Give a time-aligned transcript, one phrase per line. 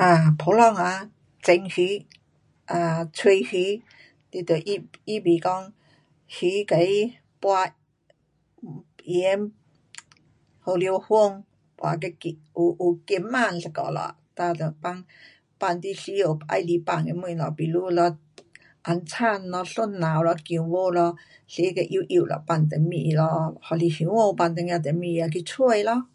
[0.00, 0.04] 啊，
[0.38, 0.84] 普通啊，
[1.46, 1.76] 蒸鱼，
[2.70, 3.80] 啊，吹鱼，
[4.32, 4.70] 你得预，
[5.08, 5.48] 预备讲
[6.40, 9.52] 鱼给它抹盐，
[10.64, 11.08] 胡椒粉，
[11.78, 14.62] 抹到咸，有有咸香一下了，哒就
[15.60, 18.18] 放你需要喜欢放的东西，比如咯
[18.84, 21.16] 红葱咯，蒜头咯，姜母咯，
[21.46, 23.54] 切到幼幼咯放上面咯。
[23.60, 26.06] 还是香菇放一点上面了去吹咯。